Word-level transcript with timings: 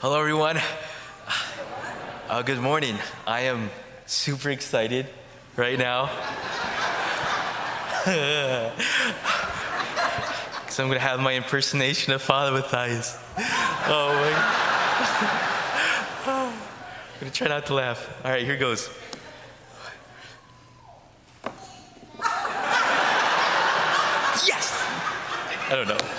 Hello, 0.00 0.20
everyone. 0.20 0.60
Uh, 2.28 2.42
good 2.42 2.60
morning. 2.60 2.96
I 3.26 3.40
am 3.40 3.68
super 4.06 4.48
excited 4.50 5.06
right 5.56 5.76
now. 5.76 6.08
Because 10.60 10.78
I'm 10.78 10.86
going 10.86 11.00
to 11.00 11.04
have 11.04 11.18
my 11.18 11.34
impersonation 11.34 12.12
of 12.12 12.22
Father 12.22 12.52
Matthias. 12.52 13.18
Oh, 13.88 14.14
my. 14.14 14.32
I'm 16.26 16.52
going 17.18 17.32
to 17.32 17.36
try 17.36 17.48
not 17.48 17.66
to 17.66 17.74
laugh. 17.74 18.08
All 18.24 18.30
right, 18.30 18.44
here 18.44 18.56
goes. 18.56 18.88
Yes! 24.46 24.80
I 25.68 25.72
don't 25.74 25.88
know. 25.88 26.17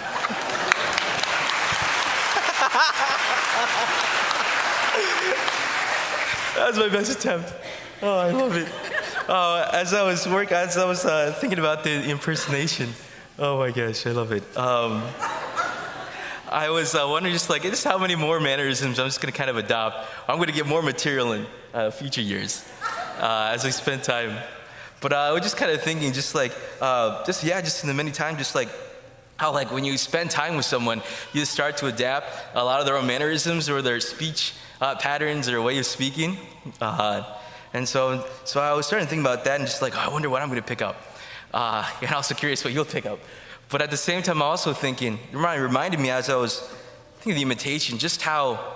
That 6.56 6.68
was 6.68 6.78
my 6.78 6.88
best 6.88 7.12
attempt. 7.12 7.54
Oh, 8.02 8.18
I 8.18 8.32
love 8.32 8.56
it. 8.56 8.70
Oh, 9.28 9.70
as 9.74 9.94
I 9.94 10.04
was 10.04 10.26
working, 10.26 10.56
as 10.56 10.78
I 10.78 10.86
was 10.86 11.04
uh, 11.04 11.36
thinking 11.40 11.60
about 11.60 11.84
the 11.84 12.10
impersonation, 12.10 12.94
oh 13.38 13.60
my 13.60 13.72
gosh, 13.72 14.08
I 14.08 14.12
love 14.12 14.32
it. 14.32 14.44
Um, 14.58 15.04
I 16.50 16.70
was 16.70 16.96
uh, 16.96 17.06
wondering 17.10 17.34
just 17.34 17.50
like, 17.50 17.64
just 17.64 17.84
how 17.84 17.98
many 17.98 18.16
more 18.16 18.40
mannerisms 18.40 18.98
I'm 18.98 19.08
just 19.08 19.20
going 19.20 19.32
to 19.32 19.38
kind 19.38 19.50
of 19.50 19.58
adopt. 19.58 20.08
I'm 20.28 20.38
going 20.38 20.48
to 20.48 20.54
get 20.54 20.66
more 20.66 20.82
material 20.82 21.34
in 21.34 21.46
uh, 21.74 21.92
future 21.92 22.22
years 22.22 22.64
uh, 23.20 23.52
as 23.54 23.66
we 23.66 23.72
spend 23.72 24.04
time. 24.04 24.38
But 25.02 25.12
uh, 25.12 25.18
I 25.18 25.32
was 25.32 25.42
just 25.42 25.58
kind 25.58 25.72
of 25.72 25.82
thinking, 25.82 26.14
just 26.14 26.34
like, 26.34 26.54
uh, 26.80 27.26
just 27.26 27.44
yeah, 27.44 27.60
just 27.60 27.84
in 27.84 27.90
the 27.90 27.94
many 27.94 28.12
times, 28.12 28.38
just 28.38 28.56
like 28.56 28.70
how 29.40 29.54
like 29.54 29.72
when 29.72 29.86
you 29.86 29.98
spend 29.98 30.30
time 30.30 30.58
with 30.58 30.66
someone, 30.66 31.02
you 31.32 31.46
start 31.46 31.78
to 31.78 31.88
adapt 31.88 32.28
a 32.56 32.64
lot 32.64 32.82
of 32.82 32.86
their 32.86 32.98
own 32.98 33.08
mannerisms 33.08 33.70
or 33.70 33.82
their 33.82 34.02
speech 34.02 34.54
uh, 34.82 34.96
patterns 34.96 35.48
or 35.48 35.62
way 35.62 35.78
of 35.78 35.86
speaking. 35.86 36.38
Uh, 36.82 37.24
and 37.74 37.88
so, 37.88 38.28
so 38.44 38.60
I 38.60 38.74
was 38.74 38.86
starting 38.86 39.08
to 39.08 39.10
think 39.10 39.22
about 39.22 39.46
that 39.46 39.58
and 39.58 39.66
just 39.66 39.82
like, 39.82 39.96
oh, 39.96 40.02
I 40.02 40.10
wonder 40.10 40.30
what 40.30 40.42
I'm 40.42 40.50
going 40.50 40.62
to 40.62 40.68
pick 40.68 40.82
up. 40.82 41.02
Uh, 41.54 41.90
and 42.02 42.12
also 42.12 42.36
curious 42.36 42.66
what 42.66 42.74
you'll 42.74 42.84
pick 42.84 43.06
up. 43.06 43.20
But 43.70 43.82
at 43.82 43.92
the 43.92 43.98
same 43.98 44.22
time, 44.24 44.38
I'm 44.38 44.42
also 44.42 44.74
thinking, 44.74 45.18
it 45.32 45.38
reminded 45.38 46.02
me 46.02 46.10
as 46.10 46.30
I 46.30 46.36
was 46.36 46.60
thinking 47.20 47.32
of 47.32 47.36
the 47.38 47.44
imitation, 47.44 47.98
just 47.98 48.22
how 48.22 48.76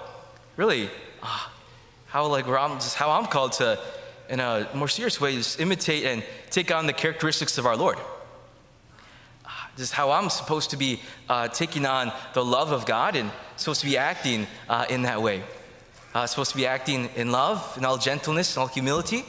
really, 0.55 0.89
uh, 1.21 1.47
how 2.07 2.27
like 2.27 2.47
I'm, 2.47 2.75
just 2.75 2.95
how 2.95 3.11
I'm 3.11 3.25
called 3.25 3.51
to, 3.53 3.77
in 4.29 4.39
a 4.39 4.69
more 4.73 4.87
serious 4.87 5.19
way, 5.19 5.35
just 5.35 5.59
imitate 5.59 6.05
and 6.05 6.23
take 6.51 6.73
on 6.73 6.87
the 6.87 6.93
characteristics 6.93 7.57
of 7.57 7.65
our 7.65 7.75
Lord. 7.75 7.97
Uh, 9.77 9.81
is 9.81 9.91
how 9.91 10.11
I'm 10.11 10.29
supposed 10.29 10.69
to 10.71 10.77
be 10.77 11.01
uh, 11.29 11.47
taking 11.47 11.85
on 11.85 12.11
the 12.33 12.43
love 12.43 12.71
of 12.71 12.85
God 12.85 13.15
and 13.15 13.31
supposed 13.57 13.81
to 13.81 13.87
be 13.87 13.97
acting 13.97 14.47
uh, 14.69 14.85
in 14.89 15.03
that 15.03 15.21
way 15.21 15.43
uh, 16.13 16.27
supposed 16.27 16.51
to 16.51 16.57
be 16.57 16.65
acting 16.65 17.09
in 17.15 17.31
love, 17.31 17.75
in 17.77 17.85
all 17.85 17.97
gentleness, 17.97 18.55
in 18.55 18.61
all 18.61 18.67
humility. 18.67 19.25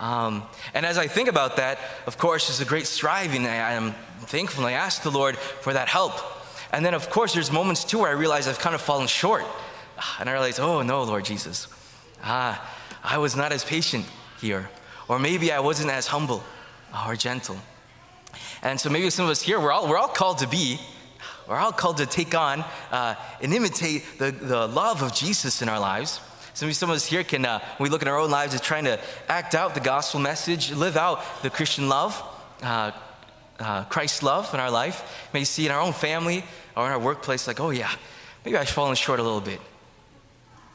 Um, 0.00 0.42
and 0.72 0.84
as 0.84 0.98
I 0.98 1.06
think 1.06 1.28
about 1.28 1.56
that, 1.56 1.78
of 2.06 2.18
course, 2.18 2.48
there's 2.48 2.60
a 2.60 2.64
great 2.64 2.86
striving. 2.86 3.46
I, 3.46 3.72
am 3.72 3.92
thankful. 4.20 4.64
I 4.64 4.72
ask 4.72 5.02
the 5.02 5.10
Lord 5.10 5.36
for 5.36 5.72
that 5.72 5.88
help. 5.88 6.12
And 6.72 6.84
then, 6.84 6.94
of 6.94 7.10
course, 7.10 7.34
there's 7.34 7.52
moments 7.52 7.84
too 7.84 8.00
where 8.00 8.10
I 8.10 8.14
realize 8.14 8.48
I've 8.48 8.58
kind 8.58 8.74
of 8.74 8.80
fallen 8.80 9.06
short. 9.06 9.44
And 10.18 10.28
I 10.28 10.32
realize, 10.32 10.58
oh 10.58 10.82
no, 10.82 11.04
Lord 11.04 11.24
Jesus, 11.24 11.68
ah, 12.22 12.60
I 13.02 13.18
was 13.18 13.36
not 13.36 13.52
as 13.52 13.64
patient 13.64 14.06
here. 14.40 14.68
Or 15.08 15.18
maybe 15.18 15.52
I 15.52 15.60
wasn't 15.60 15.90
as 15.90 16.08
humble 16.08 16.42
or 17.06 17.14
gentle. 17.14 17.56
And 18.64 18.80
so 18.80 18.90
maybe 18.90 19.08
some 19.10 19.26
of 19.26 19.30
us 19.30 19.42
here, 19.42 19.60
we're 19.60 19.70
all, 19.70 19.88
we're 19.88 19.98
all 19.98 20.08
called 20.08 20.38
to 20.38 20.48
be 20.48 20.80
we're 21.48 21.56
all 21.56 21.72
called 21.72 21.98
to 21.98 22.06
take 22.06 22.34
on 22.34 22.64
uh, 22.90 23.16
and 23.42 23.52
imitate 23.52 24.04
the, 24.18 24.30
the 24.30 24.66
love 24.66 25.02
of 25.02 25.14
Jesus 25.14 25.60
in 25.60 25.68
our 25.68 25.78
lives. 25.78 26.20
So 26.54 26.64
maybe 26.64 26.74
some 26.74 26.88
of 26.88 26.96
us 26.96 27.04
here 27.04 27.22
can, 27.22 27.44
uh, 27.44 27.58
when 27.76 27.88
we 27.88 27.90
look 27.90 28.00
at 28.00 28.08
our 28.08 28.18
own 28.18 28.30
lives, 28.30 28.54
is 28.54 28.60
trying 28.62 28.84
to 28.84 28.98
act 29.28 29.54
out 29.54 29.74
the 29.74 29.80
gospel 29.80 30.20
message, 30.20 30.72
live 30.72 30.96
out 30.96 31.22
the 31.42 31.50
Christian 31.50 31.88
love, 31.88 32.20
uh, 32.62 32.92
uh, 33.60 33.84
Christ's 33.84 34.22
love 34.22 34.54
in 34.54 34.60
our 34.60 34.70
life. 34.70 35.28
Maybe 35.34 35.44
see 35.44 35.66
in 35.66 35.72
our 35.72 35.80
own 35.80 35.92
family 35.92 36.44
or 36.76 36.86
in 36.86 36.92
our 36.92 36.98
workplace, 36.98 37.46
like, 37.46 37.60
oh 37.60 37.70
yeah, 37.70 37.90
maybe 38.44 38.56
I've 38.56 38.68
fallen 38.68 38.94
short 38.94 39.20
a 39.20 39.22
little 39.22 39.40
bit. 39.40 39.60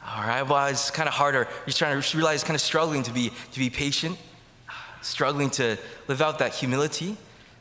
All 0.05 0.23
right, 0.23 0.43
well, 0.43 0.67
it's 0.67 0.91
kind 0.91 1.07
of 1.07 1.15
harder. 1.15 1.47
You're 1.65 1.73
trying 1.73 1.99
to 1.99 2.17
realize, 2.17 2.43
kind 2.43 2.55
of 2.55 2.61
struggling 2.61 3.03
to 3.03 3.11
be, 3.11 3.31
to 3.53 3.59
be 3.59 3.69
patient, 3.69 4.17
struggling 5.01 5.49
to 5.51 5.77
live 6.07 6.21
out 6.21 6.39
that 6.39 6.53
humility, 6.53 7.17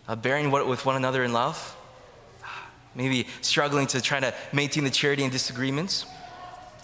uh, 0.09 0.17
bearing 0.17 0.51
with 0.51 0.85
one 0.85 0.97
another 0.97 1.23
in 1.23 1.33
love 1.33 1.77
maybe 2.99 3.29
struggling 3.43 3.87
to 3.87 4.01
try 4.03 4.19
to 4.19 4.35
maintain 4.53 4.85
the 4.85 4.91
charity 4.91 5.23
in 5.23 5.31
disagreements. 5.31 6.05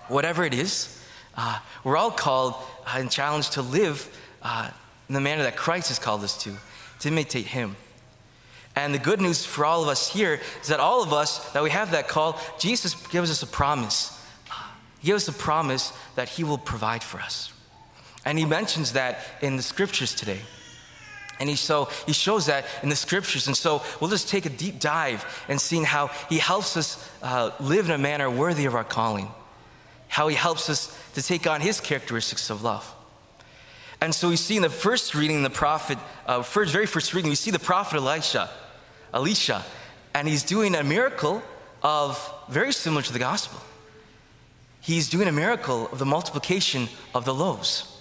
Whatever 0.08 0.44
it 0.44 0.54
is, 0.54 1.02
uh, 1.36 1.58
we're 1.82 1.96
all 1.96 2.12
called 2.12 2.54
uh, 2.86 2.96
and 2.98 3.10
challenged 3.10 3.54
to 3.54 3.62
live 3.62 4.08
uh, 4.40 4.70
in 5.08 5.14
the 5.14 5.20
manner 5.20 5.42
that 5.42 5.56
Christ 5.56 5.88
has 5.88 5.98
called 5.98 6.22
us 6.22 6.40
to, 6.44 6.54
to 7.00 7.08
imitate 7.08 7.46
Him. 7.46 7.76
And 8.76 8.94
the 8.94 8.98
good 8.98 9.20
news 9.20 9.44
for 9.44 9.64
all 9.64 9.82
of 9.82 9.88
us 9.88 10.12
here 10.12 10.40
is 10.62 10.68
that 10.68 10.80
all 10.80 11.02
of 11.02 11.12
us, 11.12 11.52
that 11.52 11.62
we 11.62 11.70
have 11.70 11.90
that 11.90 12.08
call, 12.08 12.38
Jesus 12.58 12.94
gives 13.08 13.30
us 13.30 13.42
a 13.42 13.46
promise. 13.46 14.10
He 15.00 15.08
gives 15.08 15.28
us 15.28 15.34
a 15.34 15.38
promise 15.38 15.92
that 16.14 16.28
He 16.28 16.44
will 16.44 16.58
provide 16.58 17.02
for 17.02 17.18
us. 17.18 17.52
And 18.24 18.38
He 18.38 18.44
mentions 18.44 18.92
that 18.92 19.18
in 19.42 19.56
the 19.56 19.62
scriptures 19.62 20.14
today. 20.14 20.40
And 21.40 21.48
he, 21.48 21.56
so 21.56 21.88
he 22.06 22.12
shows 22.12 22.46
that 22.46 22.64
in 22.82 22.88
the 22.88 22.96
scriptures. 22.96 23.46
And 23.46 23.56
so 23.56 23.82
we'll 24.00 24.10
just 24.10 24.28
take 24.28 24.46
a 24.46 24.50
deep 24.50 24.78
dive 24.78 25.44
and 25.48 25.60
seeing 25.60 25.84
how 25.84 26.08
he 26.28 26.38
helps 26.38 26.76
us 26.76 27.10
uh, 27.22 27.50
live 27.60 27.86
in 27.86 27.90
a 27.90 27.98
manner 27.98 28.30
worthy 28.30 28.66
of 28.66 28.74
our 28.74 28.84
calling, 28.84 29.28
how 30.08 30.28
he 30.28 30.36
helps 30.36 30.70
us 30.70 30.96
to 31.14 31.22
take 31.22 31.46
on 31.46 31.60
his 31.60 31.80
characteristics 31.80 32.50
of 32.50 32.62
love. 32.62 32.90
And 34.00 34.14
so 34.14 34.28
we 34.28 34.36
see 34.36 34.56
in 34.56 34.62
the 34.62 34.70
first 34.70 35.14
reading, 35.14 35.42
the 35.42 35.50
prophet, 35.50 35.98
uh, 36.26 36.42
first, 36.42 36.72
very 36.72 36.86
first 36.86 37.14
reading, 37.14 37.30
we 37.30 37.36
see 37.36 37.50
the 37.50 37.58
prophet 37.58 37.96
Elisha, 37.96 38.50
Elisha, 39.12 39.64
and 40.12 40.28
he's 40.28 40.42
doing 40.42 40.74
a 40.74 40.84
miracle 40.84 41.42
of 41.82 42.32
very 42.48 42.72
similar 42.72 43.02
to 43.02 43.12
the 43.12 43.18
gospel. 43.18 43.60
He's 44.80 45.08
doing 45.08 45.28
a 45.28 45.32
miracle 45.32 45.88
of 45.90 45.98
the 45.98 46.04
multiplication 46.04 46.88
of 47.14 47.24
the 47.24 47.34
loaves. 47.34 47.93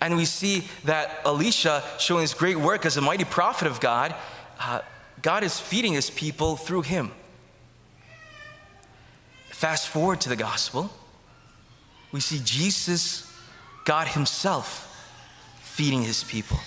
And 0.00 0.16
we 0.16 0.24
see 0.24 0.64
that 0.84 1.20
Elisha, 1.24 1.82
showing 1.98 2.22
his 2.22 2.34
great 2.34 2.56
work 2.56 2.86
as 2.86 2.96
a 2.96 3.00
mighty 3.00 3.24
prophet 3.24 3.66
of 3.66 3.80
God, 3.80 4.14
uh, 4.60 4.80
God 5.22 5.42
is 5.42 5.58
feeding 5.58 5.92
his 5.92 6.10
people 6.10 6.56
through 6.56 6.82
him. 6.82 7.10
Fast 9.50 9.88
forward 9.88 10.20
to 10.20 10.28
the 10.28 10.36
gospel, 10.36 10.88
we 12.12 12.20
see 12.20 12.40
Jesus, 12.44 13.30
God 13.84 14.08
Himself, 14.08 14.84
feeding 15.60 16.02
His 16.02 16.24
people. 16.24 16.58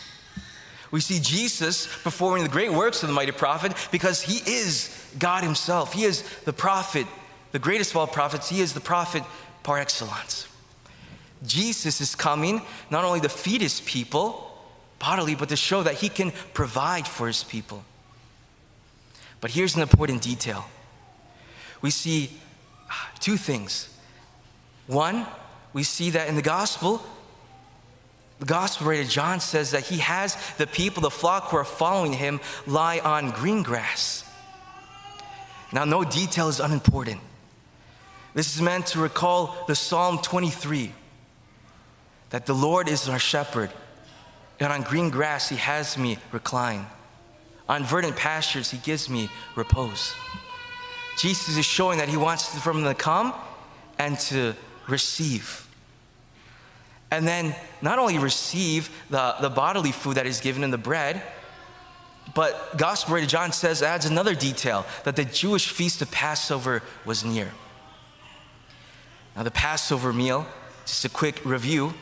We 0.92 1.00
see 1.00 1.20
Jesus 1.20 1.88
performing 2.04 2.44
the 2.44 2.50
great 2.50 2.72
works 2.72 3.02
of 3.02 3.08
the 3.08 3.16
mighty 3.16 3.32
prophet 3.32 3.74
because 3.92 4.22
He 4.22 4.40
is 4.50 4.94
God 5.18 5.44
Himself. 5.44 5.94
He 5.94 6.04
is 6.04 6.22
the 6.44 6.54
prophet, 6.54 7.08
the 7.54 7.60
greatest 7.60 7.92
of 7.92 7.98
all 7.98 8.08
prophets. 8.08 8.50
He 8.50 8.60
is 8.60 8.74
the 8.74 8.82
prophet 8.82 9.24
par 9.64 9.80
excellence. 9.80 10.48
Jesus 11.46 12.02
is 12.02 12.16
coming 12.16 12.62
not 12.90 13.04
only 13.04 13.20
to 13.22 13.30
feed 13.30 13.62
his 13.62 13.82
people 13.82 14.48
bodily, 15.00 15.36
but 15.36 15.50
to 15.50 15.56
show 15.56 15.82
that 15.84 15.96
he 15.96 16.10
can 16.10 16.32
provide 16.54 17.08
for 17.08 17.28
his 17.28 17.44
people. 17.44 17.84
But 19.40 19.52
here's 19.52 19.76
an 19.76 19.82
important 19.82 20.22
detail 20.22 20.66
we 21.82 21.90
see 21.90 22.30
two 23.20 23.38
things. 23.38 23.90
One, 24.86 25.26
we 25.74 25.84
see 25.84 26.12
that 26.12 26.28
in 26.28 26.36
the 26.36 26.42
gospel, 26.42 27.04
the 28.40 28.46
gospel 28.46 28.88
writer 28.88 29.04
John 29.04 29.40
says 29.40 29.72
that 29.72 29.84
he 29.84 29.98
has 29.98 30.36
the 30.58 30.68
people, 30.68 31.02
the 31.02 31.10
flock 31.10 31.50
who 31.50 31.58
are 31.58 31.64
following 31.64 32.14
him, 32.14 32.40
lie 32.68 33.00
on 33.00 33.32
green 33.32 33.64
grass. 33.64 34.24
Now, 35.72 35.86
no 35.86 36.04
detail 36.04 36.50
is 36.50 36.60
unimportant. 36.60 37.22
This 38.34 38.56
is 38.56 38.62
meant 38.62 38.88
to 38.88 39.00
recall 39.00 39.56
the 39.68 39.76
Psalm 39.76 40.20
23 40.20 40.92
that 42.32 42.46
the 42.46 42.54
Lord 42.54 42.90
is 42.90 43.08
our 43.08 43.20
shepherd, 43.20 43.70
and 44.60 44.72
on 44.72 44.82
green 44.82 45.10
grass 45.10 45.50
he 45.50 45.58
has 45.58 45.98
me 45.98 46.18
recline. 46.32 46.86
On 47.70 47.84
verdant 47.84 48.16
pastures 48.16 48.72
he 48.72 48.78
gives 48.80 49.10
me 49.10 49.30
repose. 49.56 50.14
Jesus 51.18 51.58
is 51.58 51.66
showing 51.66 52.00
that 52.00 52.10
he 52.10 52.18
wants 52.18 52.58
from 52.60 52.82
them 52.84 52.94
to 52.94 53.00
come 53.00 53.34
and 54.00 54.18
to 54.20 54.56
receive. 54.88 55.68
And 57.12 57.28
then 57.28 57.54
not 57.82 58.00
only 58.00 58.18
receive 58.18 58.90
the, 59.10 59.36
the 59.42 59.50
bodily 59.50 59.92
food 59.92 60.16
that 60.16 60.26
is 60.26 60.40
given 60.40 60.64
in 60.64 60.72
the 60.72 60.78
bread, 60.78 61.22
but 62.34 62.78
Gospel 62.78 63.16
writer 63.16 63.28
John 63.28 63.52
says, 63.52 63.84
adds 63.84 64.06
another 64.06 64.34
detail 64.34 64.86
that 65.04 65.18
the 65.18 65.26
Jewish 65.26 65.70
feast 65.70 66.02
of 66.02 66.10
Passover 66.12 66.82
was 67.06 67.26
near. 67.26 67.52
Now, 69.36 69.44
the 69.44 69.52
Passover 69.52 70.14
meal, 70.14 70.46
just 70.86 71.04
a 71.04 71.10
quick 71.10 71.44
review, 71.44 71.94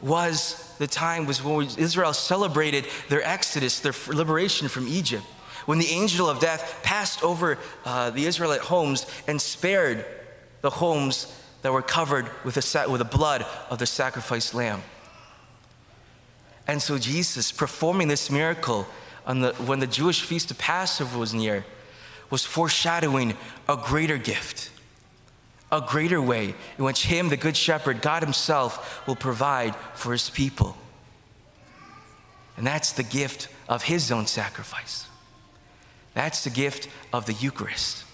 was 0.00 0.74
the 0.78 0.86
time 0.86 1.26
was 1.26 1.42
when 1.42 1.68
Israel 1.76 2.12
celebrated 2.12 2.86
their 3.08 3.22
exodus, 3.22 3.80
their 3.80 3.94
liberation 4.08 4.68
from 4.68 4.86
Egypt. 4.88 5.24
When 5.66 5.78
the 5.78 5.88
angel 5.88 6.30
of 6.30 6.40
death 6.40 6.80
passed 6.82 7.22
over 7.22 7.58
uh, 7.84 8.10
the 8.10 8.24
Israelite 8.24 8.60
homes 8.60 9.06
and 9.26 9.40
spared 9.40 10.04
the 10.60 10.70
homes 10.70 11.34
that 11.62 11.72
were 11.72 11.82
covered 11.82 12.30
with 12.44 12.54
the, 12.54 12.86
with 12.88 13.00
the 13.00 13.04
blood 13.04 13.44
of 13.68 13.78
the 13.78 13.86
sacrificed 13.86 14.54
lamb. 14.54 14.82
And 16.66 16.80
so 16.80 16.98
Jesus, 16.98 17.50
performing 17.50 18.08
this 18.08 18.30
miracle 18.30 18.86
the, 19.26 19.52
when 19.66 19.80
the 19.80 19.86
Jewish 19.86 20.22
feast 20.22 20.50
of 20.50 20.58
Passover 20.58 21.18
was 21.18 21.34
near, 21.34 21.64
was 22.30 22.44
foreshadowing 22.44 23.34
a 23.68 23.76
greater 23.76 24.18
gift, 24.18 24.70
a 25.70 25.80
greater 25.80 26.20
way 26.20 26.54
in 26.78 26.84
which 26.84 27.06
Him, 27.06 27.28
the 27.28 27.36
Good 27.36 27.56
Shepherd, 27.56 28.00
God 28.00 28.22
Himself, 28.22 29.06
will 29.06 29.16
provide 29.16 29.74
for 29.94 30.12
His 30.12 30.30
people. 30.30 30.76
And 32.56 32.66
that's 32.66 32.92
the 32.92 33.02
gift 33.02 33.48
of 33.68 33.82
His 33.82 34.10
own 34.10 34.26
sacrifice. 34.26 35.06
That's 36.14 36.44
the 36.44 36.50
gift 36.50 36.88
of 37.12 37.26
the 37.26 37.34
Eucharist. 37.34 38.04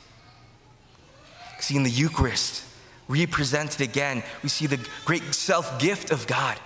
See, 1.60 1.76
in 1.76 1.84
the 1.84 1.90
Eucharist, 1.90 2.64
represented 3.08 3.80
again, 3.80 4.22
we 4.42 4.48
see 4.48 4.66
the 4.66 4.84
great 5.04 5.22
self 5.34 5.78
gift 5.78 6.10
of 6.10 6.26
God, 6.26 6.58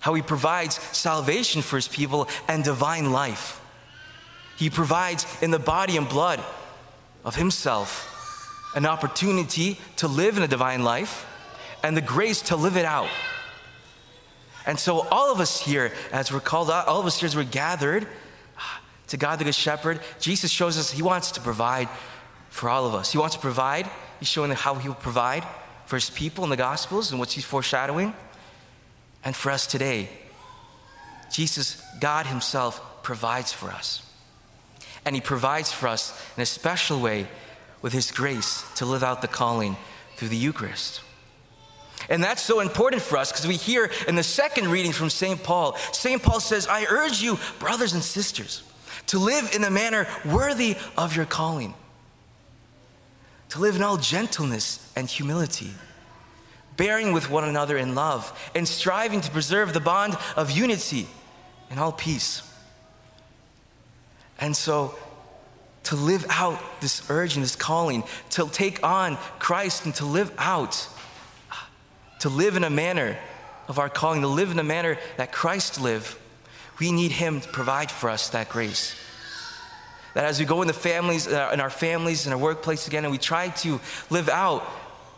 how 0.00 0.14
He 0.14 0.22
provides 0.22 0.74
salvation 0.96 1.62
for 1.62 1.76
His 1.76 1.88
people 1.88 2.28
and 2.48 2.64
divine 2.64 3.12
life. 3.12 3.60
He 4.56 4.68
provides 4.68 5.24
in 5.40 5.52
the 5.52 5.58
body 5.60 5.96
and 5.96 6.08
blood 6.08 6.42
of 7.24 7.36
Himself 7.36 8.17
an 8.74 8.86
opportunity 8.86 9.78
to 9.96 10.08
live 10.08 10.36
in 10.36 10.42
a 10.42 10.48
divine 10.48 10.82
life 10.82 11.26
and 11.82 11.96
the 11.96 12.02
grace 12.02 12.42
to 12.42 12.56
live 12.56 12.76
it 12.76 12.84
out. 12.84 13.08
And 14.66 14.78
so, 14.78 15.00
all 15.08 15.32
of 15.32 15.40
us 15.40 15.60
here, 15.60 15.92
as 16.12 16.30
we're 16.30 16.40
called 16.40 16.70
out, 16.70 16.88
all 16.88 17.00
of 17.00 17.06
us 17.06 17.18
here, 17.18 17.26
as 17.26 17.34
we're 17.34 17.44
gathered 17.44 18.06
to 19.08 19.16
God 19.16 19.38
the 19.38 19.44
Good 19.44 19.54
Shepherd, 19.54 20.00
Jesus 20.20 20.50
shows 20.50 20.76
us 20.76 20.90
He 20.90 21.02
wants 21.02 21.32
to 21.32 21.40
provide 21.40 21.88
for 22.50 22.68
all 22.68 22.86
of 22.86 22.94
us. 22.94 23.12
He 23.12 23.18
wants 23.18 23.36
to 23.36 23.40
provide. 23.40 23.88
He's 24.18 24.28
showing 24.28 24.50
how 24.50 24.74
He 24.74 24.88
will 24.88 24.94
provide 24.94 25.44
for 25.86 25.96
His 25.96 26.10
people 26.10 26.44
in 26.44 26.50
the 26.50 26.56
Gospels 26.56 27.10
and 27.10 27.18
what 27.18 27.32
He's 27.32 27.44
foreshadowing. 27.44 28.12
And 29.24 29.34
for 29.34 29.50
us 29.50 29.66
today, 29.66 30.10
Jesus, 31.32 31.82
God 32.00 32.26
Himself, 32.26 33.02
provides 33.02 33.52
for 33.52 33.70
us. 33.70 34.02
And 35.06 35.14
He 35.14 35.22
provides 35.22 35.72
for 35.72 35.88
us 35.88 36.12
in 36.36 36.42
a 36.42 36.46
special 36.46 37.00
way 37.00 37.26
with 37.82 37.92
His 37.92 38.10
grace 38.10 38.64
to 38.76 38.86
live 38.86 39.02
out 39.02 39.22
the 39.22 39.28
calling 39.28 39.76
through 40.16 40.28
the 40.28 40.36
Eucharist. 40.36 41.02
And 42.08 42.22
that's 42.22 42.42
so 42.42 42.60
important 42.60 43.02
for 43.02 43.18
us 43.18 43.30
because 43.30 43.46
we 43.46 43.56
hear 43.56 43.90
in 44.06 44.14
the 44.14 44.22
second 44.22 44.68
reading 44.68 44.92
from 44.92 45.10
St. 45.10 45.42
Paul, 45.42 45.76
St. 45.92 46.22
Paul 46.22 46.40
says, 46.40 46.66
I 46.66 46.86
urge 46.88 47.20
you, 47.20 47.38
brothers 47.58 47.92
and 47.92 48.02
sisters, 48.02 48.62
to 49.06 49.18
live 49.18 49.54
in 49.54 49.64
a 49.64 49.70
manner 49.70 50.06
worthy 50.24 50.76
of 50.96 51.16
your 51.16 51.26
calling, 51.26 51.74
to 53.50 53.58
live 53.58 53.76
in 53.76 53.82
all 53.82 53.96
gentleness 53.96 54.90
and 54.96 55.08
humility, 55.08 55.70
bearing 56.76 57.12
with 57.12 57.28
one 57.30 57.44
another 57.44 57.76
in 57.76 57.94
love, 57.94 58.50
and 58.54 58.66
striving 58.66 59.20
to 59.20 59.30
preserve 59.30 59.72
the 59.72 59.80
bond 59.80 60.16
of 60.36 60.50
unity 60.50 61.08
in 61.70 61.78
all 61.78 61.92
peace. 61.92 62.42
And 64.40 64.56
so, 64.56 64.94
to 65.88 65.96
live 65.96 66.26
out 66.28 66.60
this 66.82 67.08
urge 67.08 67.34
and 67.34 67.42
this 67.42 67.56
calling, 67.56 68.04
to 68.28 68.46
take 68.50 68.84
on 68.84 69.16
Christ 69.38 69.86
and 69.86 69.94
to 69.94 70.04
live 70.04 70.30
out, 70.36 70.86
to 72.20 72.28
live 72.28 72.56
in 72.56 72.64
a 72.64 72.68
manner 72.68 73.16
of 73.68 73.78
our 73.78 73.88
calling, 73.88 74.20
to 74.20 74.28
live 74.28 74.50
in 74.50 74.58
a 74.58 74.64
manner 74.64 74.98
that 75.16 75.32
Christ 75.32 75.80
lived, 75.80 76.14
we 76.78 76.92
need 76.92 77.10
Him 77.10 77.40
to 77.40 77.48
provide 77.48 77.90
for 77.90 78.10
us 78.10 78.28
that 78.30 78.50
grace. 78.50 78.94
That 80.12 80.24
as 80.24 80.38
we 80.38 80.44
go 80.44 80.60
in 80.60 80.68
the 80.68 80.74
families, 80.74 81.26
uh, 81.26 81.48
in 81.54 81.60
our 81.60 81.70
families, 81.70 82.26
in 82.26 82.34
our 82.34 82.38
workplace 82.38 82.86
again, 82.86 83.04
and 83.06 83.10
we 83.10 83.16
try 83.16 83.48
to 83.48 83.80
live 84.10 84.28
out 84.28 84.68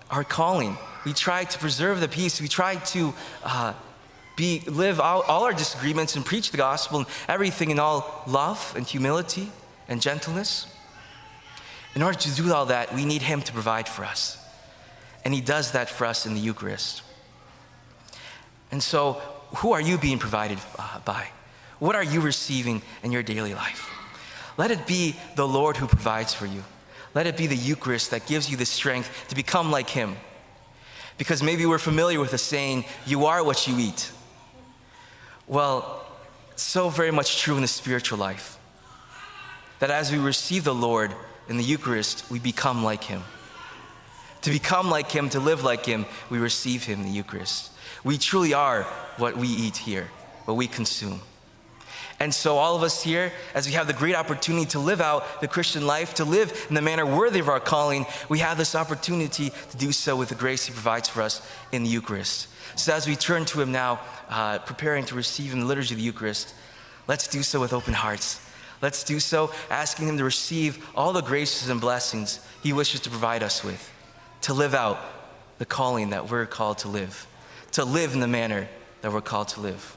our 0.09 0.23
calling, 0.23 0.79
we 1.05 1.13
try 1.13 1.43
to 1.43 1.59
preserve 1.59 1.99
the 1.99 2.07
peace, 2.07 2.41
we 2.41 2.47
try 2.47 2.77
to 2.77 3.13
uh, 3.43 3.73
be, 4.37 4.61
live 4.69 5.01
out 5.01 5.25
all 5.27 5.43
our 5.43 5.53
disagreements 5.53 6.15
and 6.15 6.25
preach 6.25 6.53
the 6.53 6.57
gospel 6.57 6.99
and 6.99 7.09
everything 7.27 7.71
in 7.71 7.81
all 7.81 8.23
love 8.29 8.73
and 8.77 8.87
humility 8.87 9.51
and 9.91 10.01
gentleness. 10.01 10.67
In 11.95 12.03
order 12.03 12.17
to 12.17 12.35
do 12.35 12.51
all 12.55 12.67
that, 12.67 12.95
we 12.95 13.05
need 13.05 13.21
Him 13.21 13.43
to 13.43 13.53
provide 13.53 13.89
for 13.89 14.05
us. 14.05 14.39
And 15.25 15.35
He 15.35 15.43
does 15.43 15.73
that 15.73 15.91
for 15.91 16.07
us 16.07 16.25
in 16.25 16.33
the 16.33 16.41
Eucharist. 16.41 17.03
And 18.71 18.83
so, 18.83 19.21
who 19.57 19.73
are 19.73 19.81
you 19.81 19.99
being 19.99 20.19
provided 20.19 20.59
uh, 20.79 21.01
by? 21.01 21.29
What 21.81 21.97
are 21.97 22.05
you 22.05 22.21
receiving 22.21 22.83
in 23.03 23.11
your 23.11 23.25
daily 23.25 23.53
life? 23.53 23.91
Let 24.57 24.71
it 24.71 24.87
be 24.87 25.17
the 25.35 25.47
Lord 25.47 25.77
who 25.77 25.87
provides 25.87 26.33
for 26.33 26.47
you. 26.47 26.63
Let 27.13 27.27
it 27.27 27.37
be 27.37 27.49
the 27.49 27.57
Eucharist 27.57 28.13
that 28.13 28.27
gives 28.27 28.49
you 28.49 28.57
the 28.57 28.67
strength 28.67 29.27
to 29.29 29.35
become 29.35 29.73
like 29.73 29.91
Him. 29.91 30.17
Because 31.19 31.43
maybe 31.43 31.67
we're 31.67 31.79
familiar 31.79 32.21
with 32.21 32.31
the 32.31 32.39
saying, 32.39 32.85
you 33.05 33.27
are 33.27 33.43
what 33.43 33.67
you 33.67 33.77
eat. 33.79 34.13
Well, 35.49 36.07
so 36.55 36.89
very 36.89 37.11
much 37.11 37.41
true 37.41 37.57
in 37.57 37.63
the 37.63 37.69
spiritual 37.69 38.19
life. 38.19 38.60
That 39.81 39.91
as 39.91 40.12
we 40.12 40.19
receive 40.19 40.65
the 40.65 40.75
Lord 40.75 41.12
in 41.49 41.56
the 41.56 41.65
Eucharist, 41.65 42.31
we 42.31 42.38
become 42.38 42.85
like 42.85 43.05
Him. 43.05 43.23
To 44.43 44.50
become 44.50 44.88
like 44.88 45.11
Him, 45.11 45.29
to 45.31 45.41
live 45.41 45.65
like 45.65 45.85
Him, 45.85 46.06
we 46.31 46.38
receive 46.38 46.85
Him 46.85 47.00
in 47.00 47.06
the 47.06 47.12
Eucharist. 47.12 47.73
We 48.05 48.17
truly 48.17 48.55
are 48.55 48.85
what 49.17 49.37
we 49.37 49.49
eat 49.49 49.77
here, 49.77 50.09
what 50.44 50.56
we 50.56 50.67
consume. 50.67 51.21
And 52.19 52.35
so, 52.35 52.59
all 52.59 52.77
of 52.77 52.82
us 52.82 53.03
here, 53.03 53.32
as 53.55 53.67
we 53.67 53.73
have 53.73 53.87
the 53.87 53.94
great 53.94 54.15
opportunity 54.15 54.67
to 54.67 54.79
live 54.79 55.00
out 55.00 55.41
the 55.41 55.49
Christian 55.49 55.87
life, 55.87 56.15
to 56.15 56.25
live 56.26 56.67
in 56.69 56.75
the 56.75 56.83
manner 56.83 57.06
worthy 57.06 57.41
of 57.41 57.49
our 57.49 57.61
calling, 57.61 58.05
we 58.29 58.41
have 58.41 58.59
this 58.59 58.75
opportunity 58.75 59.50
to 59.71 59.76
do 59.79 59.91
so 59.91 60.17
with 60.17 60.29
the 60.29 60.35
grace 60.35 60.67
He 60.67 60.73
provides 60.73 61.09
for 61.09 61.23
us 61.23 61.41
in 61.73 61.83
the 61.83 61.88
Eucharist. 61.88 62.49
So, 62.76 62.93
as 62.93 63.06
we 63.06 63.17
turn 63.17 63.47
to 63.47 63.62
Him 63.62 63.73
now, 63.73 64.00
uh, 64.29 64.59
preparing 64.59 65.06
to 65.06 65.15
receive 65.15 65.55
in 65.55 65.61
the 65.61 65.67
liturgy 65.67 65.94
of 65.94 65.99
the 65.99 66.05
Eucharist, 66.05 66.55
let's 67.09 67.26
do 67.26 67.43
so 67.43 67.59
with 67.59 67.73
open 67.73 67.94
hearts. 67.94 68.38
Let's 68.82 69.05
do 69.05 69.21
so 69.21 69.53
asking 69.69 70.09
Him 70.09 70.19
to 70.19 70.25
receive 70.25 70.87
all 70.94 71.12
the 71.12 71.23
graces 71.23 71.69
and 71.69 71.81
blessings 71.81 72.41
He 72.62 72.73
wishes 72.73 73.00
to 73.00 73.11
provide 73.11 73.43
us 73.43 73.62
with, 73.62 73.91
to 74.43 74.55
live 74.55 74.75
out 74.75 74.99
the 75.59 75.67
calling 75.67 76.11
that 76.11 76.31
we're 76.31 76.47
called 76.47 76.79
to 76.79 76.88
live, 76.88 77.27
to 77.73 77.85
live 77.85 78.15
in 78.15 78.21
the 78.21 78.29
manner 78.29 78.69
that 79.03 79.12
we're 79.12 79.21
called 79.21 79.49
to 79.49 79.61
live, 79.61 79.97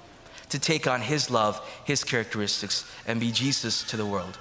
to 0.50 0.59
take 0.59 0.88
on 0.88 1.01
His 1.01 1.30
love, 1.30 1.62
His 1.85 2.03
characteristics, 2.03 2.89
and 3.07 3.19
be 3.19 3.31
Jesus 3.31 3.83
to 3.83 3.97
the 3.97 4.06
world. 4.06 4.38